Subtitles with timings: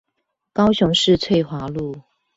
[0.51, 2.01] 高雄市翠華路